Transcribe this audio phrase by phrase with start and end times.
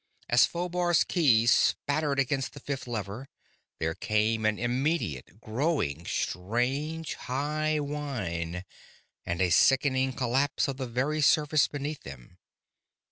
[0.27, 3.29] As Phobar's keys spattered against the fifth lever,
[3.77, 8.65] there came an immediate, growing, strange, high whine,
[9.27, 12.39] and a sickening collapse of the very surface beneath them.